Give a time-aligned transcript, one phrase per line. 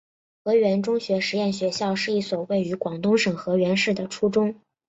[0.43, 4.59] 河源中学实验学校是一所位于广东省河源市的初中。